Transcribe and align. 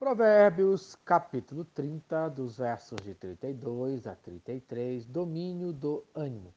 Provérbios, 0.00 0.96
capítulo 1.04 1.62
30, 1.62 2.30
dos 2.30 2.56
versos 2.56 2.98
de 3.02 3.14
32 3.14 4.06
a 4.06 4.16
33, 4.16 5.04
domínio 5.04 5.74
do 5.74 6.02
ânimo. 6.14 6.54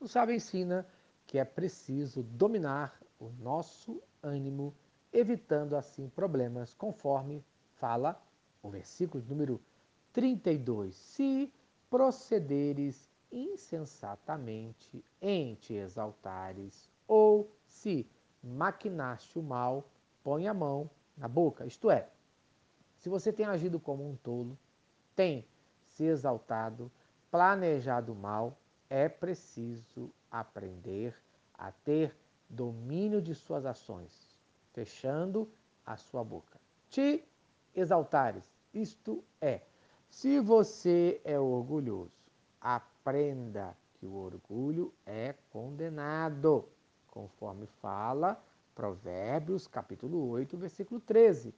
O 0.00 0.08
sábio 0.08 0.34
ensina 0.34 0.86
que 1.26 1.38
é 1.38 1.44
preciso 1.44 2.22
dominar 2.22 2.98
o 3.20 3.28
nosso 3.38 4.02
ânimo, 4.22 4.74
evitando 5.12 5.76
assim 5.76 6.08
problemas, 6.08 6.72
conforme 6.72 7.44
fala 7.74 8.18
o 8.62 8.70
versículo 8.70 9.22
número 9.28 9.60
32. 10.14 10.96
Se 10.96 11.52
procederes 11.90 13.10
insensatamente 13.30 15.04
em 15.20 15.54
te 15.56 15.74
exaltares, 15.74 16.88
ou 17.06 17.52
se 17.66 18.08
maquinaste 18.42 19.38
o 19.38 19.42
mal, 19.42 19.86
põe 20.24 20.48
a 20.48 20.54
mão 20.54 20.88
na 21.14 21.28
boca. 21.28 21.66
Isto 21.66 21.90
é, 21.90 22.08
se 22.98 23.08
você 23.08 23.32
tem 23.32 23.46
agido 23.46 23.78
como 23.78 24.08
um 24.08 24.16
tolo, 24.16 24.58
tem 25.14 25.46
se 25.86 26.04
exaltado, 26.04 26.90
planejado 27.30 28.14
mal, 28.14 28.56
é 28.88 29.08
preciso 29.08 30.10
aprender 30.30 31.14
a 31.54 31.72
ter 31.72 32.14
domínio 32.48 33.20
de 33.20 33.34
suas 33.34 33.64
ações, 33.64 34.36
fechando 34.72 35.48
a 35.84 35.96
sua 35.96 36.22
boca. 36.22 36.60
Te 36.88 37.24
exaltares, 37.74 38.44
isto 38.72 39.24
é, 39.40 39.62
se 40.08 40.38
você 40.40 41.20
é 41.24 41.38
orgulhoso, 41.38 42.12
aprenda 42.60 43.76
que 43.94 44.06
o 44.06 44.14
orgulho 44.14 44.92
é 45.04 45.34
condenado, 45.50 46.68
conforme 47.10 47.66
fala 47.66 48.42
Provérbios, 48.74 49.66
capítulo 49.66 50.28
8, 50.28 50.56
versículo 50.56 51.00
13. 51.00 51.54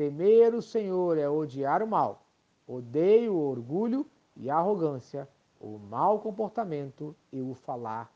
Temer 0.00 0.54
o 0.54 0.62
Senhor 0.62 1.18
é 1.18 1.28
odiar 1.28 1.82
o 1.82 1.86
mal. 1.86 2.24
Odeio 2.66 3.34
o 3.34 3.50
orgulho 3.50 4.10
e 4.34 4.48
a 4.48 4.56
arrogância, 4.56 5.28
o 5.60 5.76
mau 5.78 6.20
comportamento 6.20 7.14
e 7.30 7.42
o 7.42 7.52
falar 7.52 8.10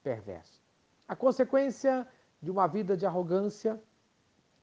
perverso. 0.00 0.62
A 1.08 1.16
consequência 1.16 2.06
de 2.40 2.52
uma 2.52 2.68
vida 2.68 2.96
de 2.96 3.04
arrogância, 3.04 3.82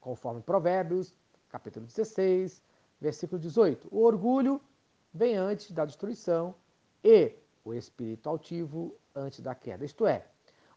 conforme 0.00 0.40
Provérbios, 0.40 1.14
capítulo 1.50 1.84
16, 1.84 2.62
versículo 2.98 3.38
18. 3.38 3.88
O 3.90 4.02
orgulho 4.02 4.58
vem 5.12 5.36
antes 5.36 5.70
da 5.72 5.84
destruição 5.84 6.54
e 7.04 7.34
o 7.62 7.74
espírito 7.74 8.30
altivo 8.30 8.96
antes 9.14 9.40
da 9.40 9.54
queda. 9.54 9.84
Isto 9.84 10.06
é, 10.06 10.24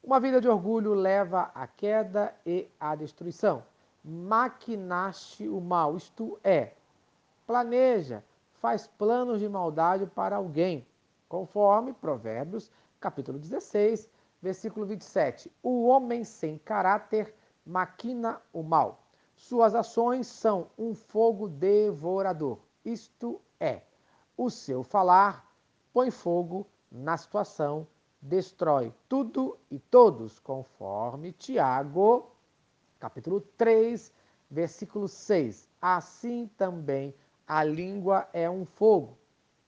uma 0.04 0.20
vida 0.20 0.42
de 0.42 0.50
orgulho 0.50 0.94
leva 0.94 1.44
à 1.56 1.66
queda 1.66 2.36
e 2.46 2.70
à 2.78 2.96
destruição. 2.96 3.64
Maquinaste 4.08 5.50
o 5.50 5.59
mal, 5.59 5.98
isto 5.98 6.39
é, 6.44 6.73
planeja, 7.48 8.23
faz 8.53 8.86
planos 8.86 9.39
de 9.39 9.50
maldade 9.50 10.06
para 10.06 10.36
alguém, 10.36 10.86
conforme 11.28 11.92
Provérbios, 11.92 12.70
capítulo 13.00 13.39
16, 13.39 14.08
versículo 14.39 14.86
27. 14.86 15.52
O 15.64 15.88
homem 15.88 16.23
sem 16.23 16.59
caráter 16.59 17.34
maquina 17.66 18.39
o 18.53 18.62
mal. 18.62 19.02
Suas 19.36 19.73
ações 19.73 20.28
são 20.28 20.67
um 20.78 20.94
fogo 20.94 21.50
devorador. 21.50 22.59
Isto 22.86 23.42
é, 23.59 23.81
o 24.38 24.52
seu 24.52 24.84
falar 24.84 25.52
põe 25.92 26.12
fogo 26.12 26.67
na 26.92 27.17
situação, 27.17 27.88
destrói 28.22 28.94
tudo 29.09 29.58
e 29.72 29.80
todos, 29.80 30.38
conforme 30.38 31.31
Tiago, 31.31 32.34
capítulo 33.06 33.39
3, 33.56 34.11
versículo 34.50 35.08
6. 35.08 35.70
Assim 35.80 36.50
também 36.58 37.14
a 37.47 37.64
língua 37.64 38.28
é 38.34 38.50
um 38.50 38.66
fogo, 38.66 39.16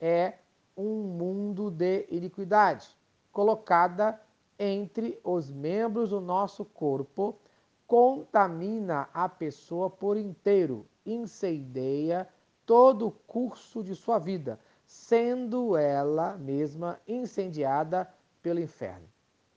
é 0.02 0.40
um 0.76 1.04
mundo 1.04 1.70
de 1.70 2.08
iniquidade, 2.10 2.98
colocada 3.32 4.20
entre 4.58 5.20
os 5.24 5.52
membros 5.52 6.10
do 6.10 6.20
nosso 6.20 6.66
corpo, 6.66 7.38
contamina 7.86 9.08
a 9.14 9.30
pessoa 9.30 9.88
por 9.88 10.18
inteiro, 10.18 10.88
incendeia 11.06 12.28
todo 12.66 13.06
o 13.06 13.12
curso 13.12 13.84
de 13.84 13.96
sua 13.96 14.18
vida, 14.18 14.60
sendo 14.84 15.78
ela 15.78 16.36
mesma 16.38 17.00
incendiada 17.08 18.12
pelo 18.42 18.60
inferno. 18.60 19.08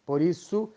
Por 0.04 0.20
isso, 0.20 0.70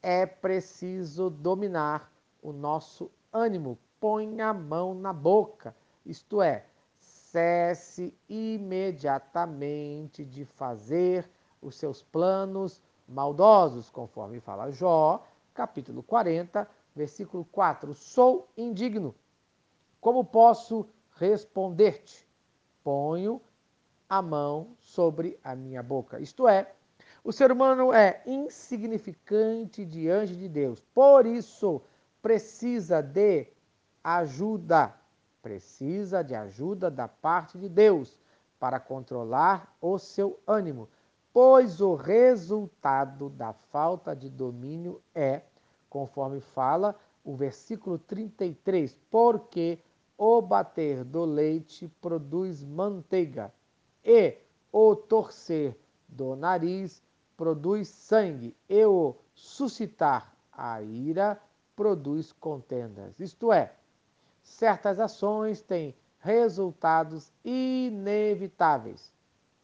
é 0.00 0.24
preciso 0.24 1.28
dominar 1.28 2.13
o 2.44 2.52
nosso 2.52 3.10
ânimo. 3.32 3.76
Põe 3.98 4.40
a 4.42 4.52
mão 4.52 4.94
na 4.94 5.12
boca, 5.14 5.74
isto 6.04 6.42
é, 6.42 6.66
cesse 6.98 8.14
imediatamente 8.28 10.24
de 10.24 10.44
fazer 10.44 11.28
os 11.60 11.74
seus 11.74 12.02
planos 12.02 12.80
maldosos, 13.08 13.88
conforme 13.88 14.38
fala 14.40 14.70
Jó, 14.70 15.26
capítulo 15.54 16.02
40, 16.02 16.68
versículo 16.94 17.46
4. 17.46 17.94
Sou 17.94 18.46
indigno. 18.56 19.14
Como 20.00 20.22
posso 20.22 20.86
responder-te? 21.16 22.28
Ponho 22.82 23.40
a 24.06 24.20
mão 24.20 24.76
sobre 24.78 25.38
a 25.42 25.56
minha 25.56 25.82
boca. 25.82 26.20
Isto 26.20 26.46
é, 26.46 26.70
o 27.24 27.32
ser 27.32 27.50
humano 27.50 27.90
é 27.90 28.22
insignificante 28.26 29.84
diante 29.84 30.36
de 30.36 30.46
Deus. 30.46 30.78
Por 30.94 31.24
isso, 31.24 31.80
precisa 32.24 33.02
de 33.02 33.46
ajuda. 34.02 34.94
Precisa 35.42 36.24
de 36.24 36.34
ajuda 36.34 36.90
da 36.90 37.06
parte 37.06 37.58
de 37.58 37.68
Deus 37.68 38.18
para 38.58 38.80
controlar 38.80 39.76
o 39.78 39.98
seu 39.98 40.40
ânimo, 40.46 40.88
pois 41.34 41.82
o 41.82 41.94
resultado 41.94 43.28
da 43.28 43.52
falta 43.52 44.16
de 44.16 44.30
domínio 44.30 45.02
é, 45.14 45.42
conforme 45.90 46.40
fala 46.40 46.98
o 47.22 47.36
versículo 47.36 47.98
33, 47.98 48.96
porque 49.10 49.78
o 50.16 50.40
bater 50.40 51.04
do 51.04 51.26
leite 51.26 51.88
produz 52.00 52.64
manteiga 52.64 53.52
e 54.02 54.38
o 54.72 54.96
torcer 54.96 55.78
do 56.08 56.34
nariz 56.34 57.02
produz 57.36 57.88
sangue, 57.88 58.56
e 58.66 58.82
o 58.86 59.14
suscitar 59.34 60.34
a 60.50 60.80
ira 60.80 61.38
produz 61.76 62.32
contendas. 62.32 63.18
Isto 63.18 63.52
é, 63.52 63.72
certas 64.42 65.00
ações 65.00 65.60
têm 65.60 65.94
resultados 66.20 67.32
inevitáveis. 67.44 69.12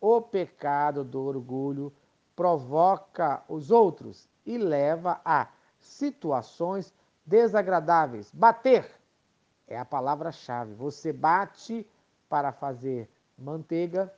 O 0.01 0.21
pecado 0.21 1.05
do 1.05 1.21
orgulho 1.23 1.93
provoca 2.35 3.43
os 3.49 3.71
outros 3.71 4.29
e 4.45 4.57
leva 4.57 5.21
a 5.25 5.49
situações 5.79 6.93
desagradáveis. 7.25 8.31
Bater 8.33 8.91
é 9.69 9.79
a 9.79 9.85
palavra-chave. 9.85 10.75
Você 10.75 11.13
bate 11.13 11.87
para 12.29 12.53
fazer 12.53 13.09
manteiga 13.37 14.13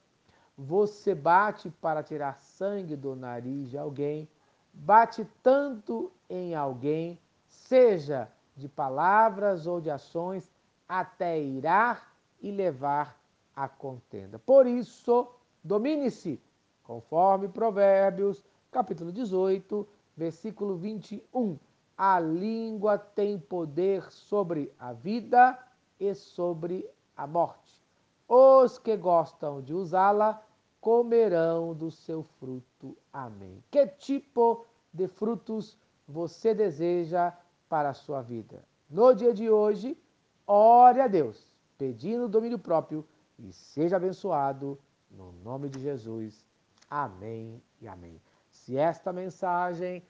você 0.57 1.15
bate 1.15 1.71
para 1.71 2.03
tirar 2.03 2.39
sangue 2.39 2.95
do 2.95 3.17
nariz 3.17 3.71
de 3.71 3.79
alguém, 3.79 4.29
bate 4.73 5.27
tanto 5.43 6.13
em 6.29 6.55
alguém, 6.55 7.19
seja 7.53 8.29
de 8.57 8.69
palavras 8.69 9.67
ou 9.67 9.81
de 9.81 9.91
ações, 9.91 10.51
até 10.89 11.41
irar 11.41 12.15
e 12.41 12.51
levar 12.51 13.19
a 13.55 13.69
contenda. 13.69 14.39
Por 14.39 14.67
isso, 14.67 15.29
domine-se, 15.63 16.41
conforme 16.83 17.49
Provérbios, 17.49 18.45
capítulo 18.71 19.13
18, 19.13 19.87
versículo 20.17 20.77
21. 20.77 21.59
A 21.97 22.19
língua 22.19 22.99
tem 22.99 23.39
poder 23.39 24.11
sobre 24.11 24.73
a 24.79 24.93
vida 24.93 25.59
e 26.01 26.15
sobre 26.15 26.89
a 27.17 27.27
morte. 27.27 27.81
Os 28.27 28.79
que 28.79 28.97
gostam 28.97 29.61
de 29.61 29.75
usá-la 29.75 30.43
comerão 30.81 31.75
do 31.75 31.91
seu 31.91 32.23
fruto. 32.41 32.97
Amém. 33.13 33.63
Que 33.71 33.87
tipo 33.87 34.67
de 34.93 35.07
frutos 35.07 35.79
você 36.07 36.55
deseja 36.55 37.33
para 37.69 37.91
a 37.91 37.95
sua 37.95 38.23
vida? 38.23 38.63
No 38.89 39.15
dia 39.15 39.33
de 39.33 39.49
hoje, 39.49 39.97
ore 40.47 41.01
a 41.01 41.09
Deus, 41.09 41.53
pedindo 41.79 42.29
domínio 42.29 42.59
próprio 42.59 43.07
e 43.39 43.53
seja 43.53 43.97
abençoado 43.97 44.79
no 45.11 45.33
nome 45.45 45.69
de 45.69 45.81
Jesus. 45.81 46.45
Amém 46.89 47.63
e 47.81 47.89
amém. 47.89 48.21
Se 48.51 48.77
esta 48.77 49.13
mensagem 49.13 50.03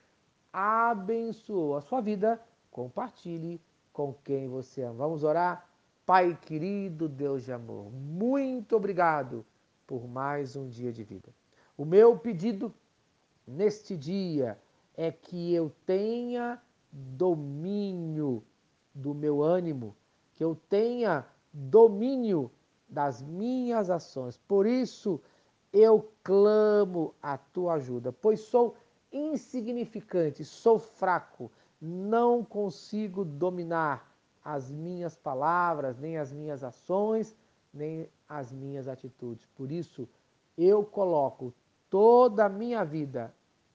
abençoou 0.53 1.77
a 1.77 1.81
sua 1.81 2.01
vida, 2.01 2.41
compartilhe 2.71 3.61
com 3.93 4.13
quem 4.25 4.49
você 4.49 4.83
ama. 4.83 4.95
Vamos 4.95 5.23
orar? 5.23 5.69
Pai 6.05 6.37
querido, 6.41 7.09
Deus 7.09 7.45
de 7.45 7.53
amor, 7.53 7.91
muito 7.93 8.75
obrigado 8.75 9.47
por 9.87 10.09
mais 10.09 10.57
um 10.57 10.69
dia 10.69 10.93
de 10.93 11.05
vida. 11.05 11.29
O 11.77 11.85
meu 11.85 12.19
pedido 12.19 12.75
neste 13.47 13.97
dia 13.97 14.59
é 14.97 15.11
que 15.11 15.55
eu 15.55 15.73
tenha 15.87 16.61
domínio 16.93 18.43
do 18.95 19.15
meu 19.15 19.43
ânimo, 19.43 19.97
que 20.35 20.45
eu 20.45 20.55
tenha 20.69 21.27
domínio 21.53 22.51
das 22.89 23.23
minhas 23.23 23.91
ações. 23.91 24.37
Por 24.47 24.67
isso 24.67 25.21
eu 25.73 26.11
clamo 26.23 27.15
a 27.23 27.39
tua 27.39 27.75
ajuda, 27.75 28.13
pois 28.13 28.41
sou 28.41 28.77
insignificante, 29.11 30.45
sou 30.45 30.79
fraco, 30.79 31.51
não 31.81 32.45
consigo 32.45 33.25
dominar 33.25 34.13
as 34.45 34.71
minhas 34.71 35.17
palavras, 35.17 35.99
nem 35.99 36.19
as 36.19 36.33
minhas 36.33 36.63
ações, 36.63 37.35
nem 37.73 38.09
as 38.29 38.53
minhas 38.53 38.89
atitudes. 38.89 39.47
Por 39.55 39.71
isso 39.71 40.09
eu 40.57 40.85
coloco 40.85 41.55
toda 41.89 42.45
a 42.45 42.49
minha 42.49 42.85
vida 42.85 43.35